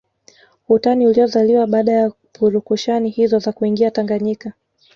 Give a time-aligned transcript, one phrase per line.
[0.69, 4.53] Utani uliozaliwa baada ya purukushani hizo za kuingia Tanganyika